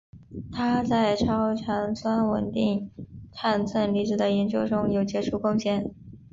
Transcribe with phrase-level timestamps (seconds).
[0.51, 2.89] 他在超强酸稳定
[3.31, 5.93] 碳正离子的研究中有杰出贡献。